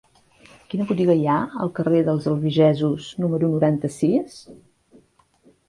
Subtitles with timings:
[0.71, 4.43] Quina botiga hi ha al carrer dels Albigesos número noranta-sis?